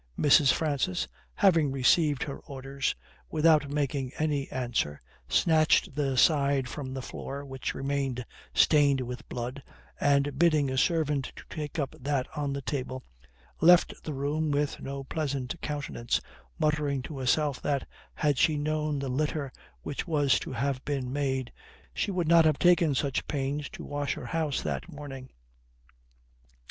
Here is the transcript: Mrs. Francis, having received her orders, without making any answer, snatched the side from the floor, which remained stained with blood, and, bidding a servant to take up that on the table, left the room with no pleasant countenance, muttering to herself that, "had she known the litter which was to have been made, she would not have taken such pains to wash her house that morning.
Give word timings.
Mrs. 0.17 0.51
Francis, 0.51 1.07
having 1.35 1.71
received 1.71 2.23
her 2.23 2.39
orders, 2.39 2.95
without 3.29 3.69
making 3.69 4.11
any 4.17 4.49
answer, 4.49 4.99
snatched 5.29 5.93
the 5.93 6.17
side 6.17 6.67
from 6.67 6.91
the 6.91 7.03
floor, 7.03 7.45
which 7.45 7.75
remained 7.75 8.25
stained 8.51 9.01
with 9.01 9.29
blood, 9.29 9.61
and, 9.99 10.39
bidding 10.39 10.71
a 10.71 10.75
servant 10.79 11.31
to 11.35 11.43
take 11.51 11.77
up 11.77 11.93
that 11.99 12.25
on 12.35 12.51
the 12.51 12.63
table, 12.63 13.03
left 13.61 13.93
the 14.03 14.15
room 14.15 14.49
with 14.49 14.79
no 14.81 15.03
pleasant 15.03 15.53
countenance, 15.61 16.19
muttering 16.57 17.03
to 17.03 17.19
herself 17.19 17.61
that, 17.61 17.87
"had 18.15 18.39
she 18.39 18.57
known 18.57 18.97
the 18.97 19.07
litter 19.07 19.51
which 19.83 20.07
was 20.07 20.39
to 20.39 20.51
have 20.51 20.83
been 20.83 21.13
made, 21.13 21.51
she 21.93 22.09
would 22.09 22.27
not 22.27 22.43
have 22.43 22.57
taken 22.57 22.95
such 22.95 23.27
pains 23.27 23.69
to 23.69 23.85
wash 23.85 24.15
her 24.15 24.25
house 24.25 24.61
that 24.63 24.91
morning. 24.91 25.29